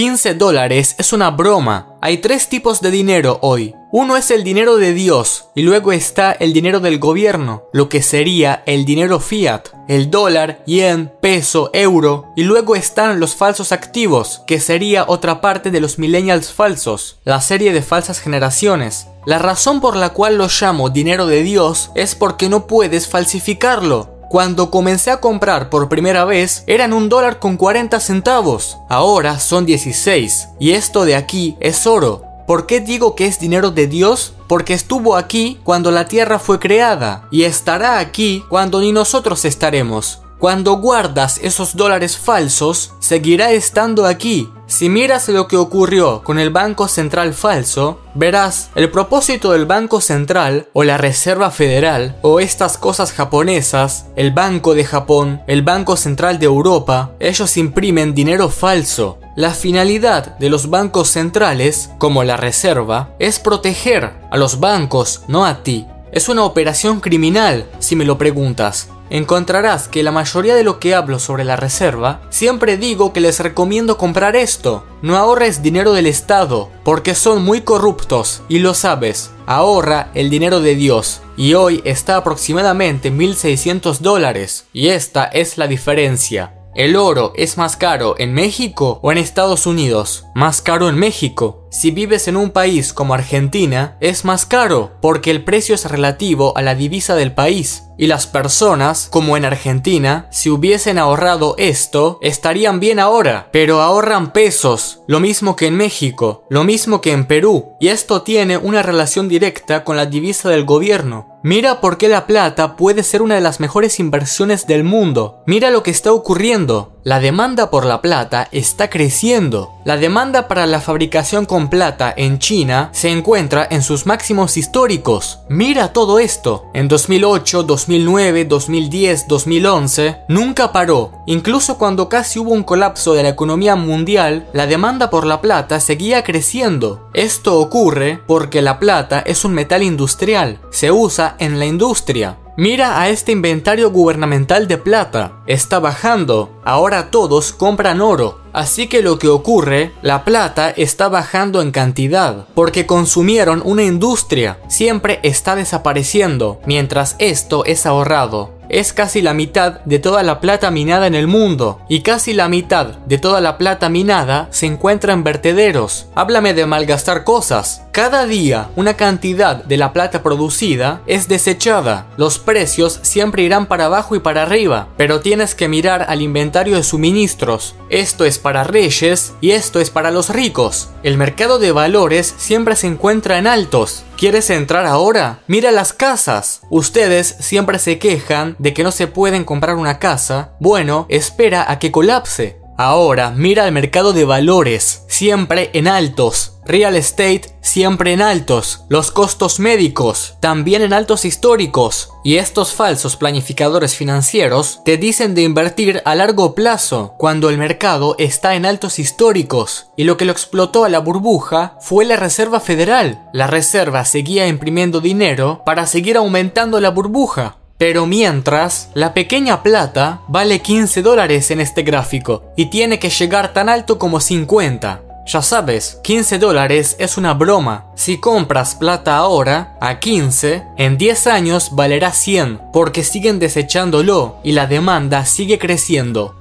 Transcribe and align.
15 0.00 0.32
dólares 0.32 0.94
es 0.96 1.12
una 1.12 1.30
broma. 1.30 1.98
Hay 2.00 2.16
tres 2.22 2.48
tipos 2.48 2.80
de 2.80 2.90
dinero 2.90 3.38
hoy. 3.42 3.74
Uno 3.92 4.16
es 4.16 4.30
el 4.30 4.44
dinero 4.44 4.78
de 4.78 4.94
Dios 4.94 5.48
y 5.54 5.60
luego 5.60 5.92
está 5.92 6.32
el 6.32 6.54
dinero 6.54 6.80
del 6.80 6.98
gobierno, 6.98 7.64
lo 7.74 7.90
que 7.90 8.00
sería 8.00 8.62
el 8.64 8.86
dinero 8.86 9.20
fiat, 9.20 9.68
el 9.88 10.10
dólar, 10.10 10.62
yen, 10.64 11.12
peso, 11.20 11.68
euro 11.74 12.32
y 12.34 12.44
luego 12.44 12.76
están 12.76 13.20
los 13.20 13.34
falsos 13.34 13.72
activos, 13.72 14.40
que 14.46 14.58
sería 14.58 15.04
otra 15.06 15.42
parte 15.42 15.70
de 15.70 15.80
los 15.80 15.98
millennials 15.98 16.50
falsos, 16.50 17.18
la 17.24 17.42
serie 17.42 17.74
de 17.74 17.82
falsas 17.82 18.20
generaciones. 18.20 19.08
La 19.26 19.38
razón 19.38 19.82
por 19.82 19.96
la 19.96 20.14
cual 20.14 20.38
lo 20.38 20.48
llamo 20.48 20.88
dinero 20.88 21.26
de 21.26 21.42
Dios 21.42 21.90
es 21.94 22.14
porque 22.14 22.48
no 22.48 22.66
puedes 22.66 23.06
falsificarlo. 23.06 24.09
Cuando 24.30 24.70
comencé 24.70 25.10
a 25.10 25.18
comprar 25.18 25.70
por 25.70 25.88
primera 25.88 26.24
vez 26.24 26.62
eran 26.68 26.92
un 26.92 27.08
dólar 27.08 27.40
con 27.40 27.56
40 27.56 27.98
centavos, 27.98 28.78
ahora 28.88 29.40
son 29.40 29.66
16, 29.66 30.50
y 30.60 30.70
esto 30.70 31.04
de 31.04 31.16
aquí 31.16 31.56
es 31.58 31.84
oro. 31.84 32.22
¿Por 32.46 32.64
qué 32.64 32.78
digo 32.78 33.16
que 33.16 33.26
es 33.26 33.40
dinero 33.40 33.72
de 33.72 33.88
Dios? 33.88 34.34
Porque 34.46 34.72
estuvo 34.72 35.16
aquí 35.16 35.58
cuando 35.64 35.90
la 35.90 36.06
tierra 36.06 36.38
fue 36.38 36.60
creada, 36.60 37.26
y 37.32 37.42
estará 37.42 37.98
aquí 37.98 38.44
cuando 38.48 38.78
ni 38.78 38.92
nosotros 38.92 39.44
estaremos. 39.44 40.22
Cuando 40.38 40.76
guardas 40.76 41.40
esos 41.42 41.74
dólares 41.74 42.16
falsos, 42.16 42.92
seguirá 43.00 43.50
estando 43.50 44.06
aquí. 44.06 44.48
Si 44.70 44.88
miras 44.88 45.28
lo 45.28 45.48
que 45.48 45.56
ocurrió 45.56 46.22
con 46.22 46.38
el 46.38 46.50
Banco 46.50 46.86
Central 46.86 47.34
falso, 47.34 47.98
verás 48.14 48.70
el 48.76 48.88
propósito 48.88 49.50
del 49.50 49.66
Banco 49.66 50.00
Central 50.00 50.68
o 50.74 50.84
la 50.84 50.96
Reserva 50.96 51.50
Federal 51.50 52.16
o 52.22 52.38
estas 52.38 52.78
cosas 52.78 53.12
japonesas, 53.12 54.06
el 54.14 54.30
Banco 54.30 54.76
de 54.76 54.84
Japón, 54.84 55.42
el 55.48 55.62
Banco 55.62 55.96
Central 55.96 56.38
de 56.38 56.46
Europa, 56.46 57.10
ellos 57.18 57.56
imprimen 57.56 58.14
dinero 58.14 58.48
falso. 58.48 59.18
La 59.34 59.50
finalidad 59.54 60.38
de 60.38 60.50
los 60.50 60.70
bancos 60.70 61.08
centrales, 61.08 61.90
como 61.98 62.22
la 62.22 62.36
Reserva, 62.36 63.10
es 63.18 63.40
proteger 63.40 64.12
a 64.30 64.36
los 64.36 64.60
bancos, 64.60 65.22
no 65.26 65.44
a 65.46 65.64
ti. 65.64 65.88
Es 66.12 66.28
una 66.28 66.44
operación 66.44 67.00
criminal, 67.00 67.68
si 67.80 67.96
me 67.96 68.04
lo 68.04 68.18
preguntas 68.18 68.88
encontrarás 69.10 69.88
que 69.88 70.02
la 70.02 70.12
mayoría 70.12 70.54
de 70.54 70.64
lo 70.64 70.78
que 70.78 70.94
hablo 70.94 71.18
sobre 71.18 71.44
la 71.44 71.56
reserva, 71.56 72.22
siempre 72.30 72.76
digo 72.76 73.12
que 73.12 73.20
les 73.20 73.40
recomiendo 73.40 73.98
comprar 73.98 74.36
esto. 74.36 74.84
No 75.02 75.16
ahorres 75.16 75.62
dinero 75.62 75.92
del 75.92 76.06
Estado, 76.06 76.70
porque 76.84 77.14
son 77.14 77.44
muy 77.44 77.60
corruptos, 77.60 78.42
y 78.48 78.60
lo 78.60 78.74
sabes. 78.74 79.32
Ahorra 79.46 80.10
el 80.14 80.30
dinero 80.30 80.60
de 80.60 80.76
Dios, 80.76 81.20
y 81.36 81.54
hoy 81.54 81.82
está 81.84 82.16
aproximadamente 82.16 83.12
1.600 83.12 83.98
dólares, 83.98 84.66
y 84.72 84.88
esta 84.88 85.24
es 85.24 85.58
la 85.58 85.66
diferencia. 85.66 86.54
¿El 86.74 86.94
oro 86.94 87.32
es 87.34 87.58
más 87.58 87.76
caro 87.76 88.14
en 88.18 88.32
México 88.32 89.00
o 89.02 89.10
en 89.10 89.18
Estados 89.18 89.66
Unidos? 89.66 90.26
Más 90.36 90.62
caro 90.62 90.88
en 90.88 90.94
México. 90.94 91.59
Si 91.72 91.92
vives 91.92 92.26
en 92.26 92.36
un 92.36 92.50
país 92.50 92.92
como 92.92 93.14
Argentina, 93.14 93.96
es 94.00 94.24
más 94.24 94.44
caro, 94.44 94.90
porque 95.00 95.30
el 95.30 95.44
precio 95.44 95.76
es 95.76 95.84
relativo 95.84 96.52
a 96.56 96.62
la 96.62 96.74
divisa 96.74 97.14
del 97.14 97.32
país. 97.32 97.84
Y 97.96 98.08
las 98.08 98.26
personas, 98.26 99.06
como 99.08 99.36
en 99.36 99.44
Argentina, 99.44 100.26
si 100.32 100.50
hubiesen 100.50 100.98
ahorrado 100.98 101.54
esto, 101.58 102.18
estarían 102.22 102.80
bien 102.80 102.98
ahora, 102.98 103.50
pero 103.52 103.82
ahorran 103.82 104.32
pesos, 104.32 105.02
lo 105.06 105.20
mismo 105.20 105.54
que 105.54 105.66
en 105.66 105.76
México, 105.76 106.44
lo 106.50 106.64
mismo 106.64 107.00
que 107.00 107.12
en 107.12 107.26
Perú, 107.26 107.76
y 107.78 107.88
esto 107.88 108.22
tiene 108.22 108.56
una 108.56 108.82
relación 108.82 109.28
directa 109.28 109.84
con 109.84 109.96
la 109.96 110.06
divisa 110.06 110.48
del 110.48 110.64
gobierno. 110.64 111.38
Mira 111.42 111.80
por 111.80 111.96
qué 111.96 112.08
la 112.08 112.26
plata 112.26 112.76
puede 112.76 113.02
ser 113.02 113.22
una 113.22 113.34
de 113.34 113.40
las 113.40 113.60
mejores 113.60 113.98
inversiones 113.98 114.66
del 114.66 114.84
mundo. 114.84 115.42
Mira 115.46 115.70
lo 115.70 115.82
que 115.82 115.90
está 115.90 116.12
ocurriendo. 116.12 116.99
La 117.02 117.18
demanda 117.18 117.70
por 117.70 117.86
la 117.86 118.02
plata 118.02 118.48
está 118.52 118.90
creciendo. 118.90 119.70
La 119.86 119.96
demanda 119.96 120.48
para 120.48 120.66
la 120.66 120.82
fabricación 120.82 121.46
con 121.46 121.70
plata 121.70 122.12
en 122.14 122.38
China 122.38 122.90
se 122.92 123.08
encuentra 123.08 123.66
en 123.70 123.82
sus 123.82 124.04
máximos 124.04 124.58
históricos. 124.58 125.38
Mira 125.48 125.94
todo 125.94 126.18
esto. 126.18 126.66
En 126.74 126.88
2008, 126.88 127.62
2009, 127.62 128.44
2010, 128.44 129.28
2011, 129.28 130.16
nunca 130.28 130.72
paró. 130.72 131.12
Incluso 131.26 131.78
cuando 131.78 132.10
casi 132.10 132.38
hubo 132.38 132.50
un 132.50 132.64
colapso 132.64 133.14
de 133.14 133.22
la 133.22 133.30
economía 133.30 133.76
mundial, 133.76 134.46
la 134.52 134.66
demanda 134.66 135.08
por 135.08 135.24
la 135.24 135.40
plata 135.40 135.80
seguía 135.80 136.22
creciendo. 136.22 137.08
Esto 137.14 137.60
ocurre 137.60 138.20
porque 138.26 138.60
la 138.60 138.78
plata 138.78 139.20
es 139.20 139.46
un 139.46 139.54
metal 139.54 139.82
industrial. 139.82 140.60
Se 140.70 140.92
usa 140.92 141.36
en 141.38 141.58
la 141.58 141.64
industria. 141.64 142.36
Mira 142.56 143.00
a 143.00 143.08
este 143.08 143.32
inventario 143.32 143.90
gubernamental 143.90 144.68
de 144.68 144.78
plata. 144.78 145.42
Está 145.46 145.78
bajando. 145.78 146.60
Ahora 146.64 147.10
todos 147.10 147.52
compran 147.52 148.00
oro. 148.00 148.40
Así 148.52 148.88
que 148.88 149.02
lo 149.02 149.18
que 149.18 149.28
ocurre, 149.28 149.92
la 150.02 150.24
plata 150.24 150.70
está 150.70 151.08
bajando 151.08 151.62
en 151.62 151.70
cantidad, 151.70 152.46
porque 152.54 152.84
consumieron 152.84 153.62
una 153.64 153.84
industria. 153.84 154.58
Siempre 154.68 155.20
está 155.22 155.54
desapareciendo, 155.54 156.60
mientras 156.66 157.16
esto 157.18 157.64
es 157.64 157.86
ahorrado 157.86 158.59
es 158.70 158.92
casi 158.92 159.20
la 159.20 159.34
mitad 159.34 159.80
de 159.84 159.98
toda 159.98 160.22
la 160.22 160.40
plata 160.40 160.70
minada 160.70 161.06
en 161.06 161.14
el 161.14 161.26
mundo, 161.26 161.80
y 161.88 162.00
casi 162.00 162.32
la 162.32 162.48
mitad 162.48 162.86
de 162.86 163.18
toda 163.18 163.40
la 163.40 163.58
plata 163.58 163.88
minada 163.88 164.48
se 164.50 164.66
encuentra 164.66 165.12
en 165.12 165.24
vertederos. 165.24 166.06
Háblame 166.14 166.54
de 166.54 166.66
malgastar 166.66 167.24
cosas. 167.24 167.82
Cada 167.92 168.26
día 168.26 168.70
una 168.76 168.94
cantidad 168.94 169.64
de 169.64 169.76
la 169.76 169.92
plata 169.92 170.22
producida 170.22 171.02
es 171.06 171.28
desechada. 171.28 172.06
Los 172.16 172.38
precios 172.38 173.00
siempre 173.02 173.42
irán 173.42 173.66
para 173.66 173.86
abajo 173.86 174.14
y 174.14 174.20
para 174.20 174.42
arriba, 174.42 174.88
pero 174.96 175.20
tienes 175.20 175.54
que 175.54 175.68
mirar 175.68 176.06
al 176.08 176.22
inventario 176.22 176.76
de 176.76 176.84
suministros. 176.84 177.74
Esto 177.88 178.24
es 178.24 178.38
para 178.38 178.64
reyes 178.64 179.34
y 179.40 179.50
esto 179.50 179.80
es 179.80 179.90
para 179.90 180.10
los 180.12 180.30
ricos. 180.30 180.90
El 181.02 181.18
mercado 181.18 181.58
de 181.58 181.72
valores 181.72 182.32
siempre 182.38 182.76
se 182.76 182.86
encuentra 182.86 183.38
en 183.38 183.48
altos. 183.48 184.04
¿Quieres 184.20 184.50
entrar 184.50 184.84
ahora? 184.84 185.40
Mira 185.46 185.72
las 185.72 185.94
casas. 185.94 186.60
Ustedes 186.68 187.36
siempre 187.40 187.78
se 187.78 187.98
quejan 187.98 188.54
de 188.58 188.74
que 188.74 188.84
no 188.84 188.92
se 188.92 189.06
pueden 189.06 189.44
comprar 189.44 189.76
una 189.76 189.98
casa. 189.98 190.52
Bueno, 190.60 191.06
espera 191.08 191.64
a 191.66 191.78
que 191.78 191.90
colapse. 191.90 192.60
Ahora 192.76 193.30
mira 193.30 193.64
el 193.66 193.72
mercado 193.72 194.12
de 194.12 194.26
valores, 194.26 195.04
siempre 195.08 195.70
en 195.72 195.88
altos. 195.88 196.58
Real 196.66 196.96
estate 196.96 197.44
siempre 197.70 198.12
en 198.12 198.20
altos. 198.20 198.84
Los 198.88 199.10
costos 199.10 199.60
médicos 199.60 200.34
también 200.40 200.82
en 200.82 200.92
altos 200.92 201.24
históricos. 201.24 202.10
Y 202.24 202.36
estos 202.36 202.72
falsos 202.72 203.16
planificadores 203.16 203.94
financieros 203.94 204.80
te 204.84 204.96
dicen 204.96 205.34
de 205.34 205.42
invertir 205.42 206.02
a 206.04 206.14
largo 206.14 206.54
plazo 206.54 207.14
cuando 207.16 207.48
el 207.48 207.58
mercado 207.58 208.16
está 208.18 208.56
en 208.56 208.66
altos 208.66 208.98
históricos. 208.98 209.86
Y 209.96 210.04
lo 210.04 210.16
que 210.16 210.24
lo 210.24 210.32
explotó 210.32 210.84
a 210.84 210.88
la 210.88 210.98
burbuja 210.98 211.78
fue 211.80 212.04
la 212.04 212.16
Reserva 212.16 212.60
Federal. 212.60 213.28
La 213.32 213.46
Reserva 213.46 214.04
seguía 214.04 214.48
imprimiendo 214.48 215.00
dinero 215.00 215.62
para 215.64 215.86
seguir 215.86 216.16
aumentando 216.16 216.80
la 216.80 216.90
burbuja. 216.90 217.56
Pero 217.78 218.04
mientras, 218.04 218.90
la 218.92 219.14
pequeña 219.14 219.62
plata 219.62 220.20
vale 220.28 220.60
15 220.60 221.00
dólares 221.00 221.50
en 221.50 221.62
este 221.62 221.82
gráfico 221.82 222.42
y 222.54 222.66
tiene 222.66 222.98
que 222.98 223.08
llegar 223.08 223.54
tan 223.54 223.70
alto 223.70 223.98
como 223.98 224.20
50. 224.20 225.09
Ya 225.32 225.42
sabes, 225.42 226.00
15 226.02 226.40
dólares 226.40 226.96
es 226.98 227.16
una 227.16 227.34
broma. 227.34 227.84
Si 227.94 228.18
compras 228.18 228.74
plata 228.74 229.16
ahora, 229.16 229.76
a 229.80 230.00
15, 230.00 230.64
en 230.76 230.98
10 230.98 231.26
años 231.28 231.76
valerá 231.76 232.10
100, 232.10 232.60
porque 232.72 233.04
siguen 233.04 233.38
desechándolo 233.38 234.38
y 234.42 234.50
la 234.50 234.66
demanda 234.66 235.24
sigue 235.24 235.60
creciendo. 235.60 236.39